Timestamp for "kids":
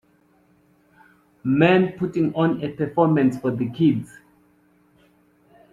3.69-4.09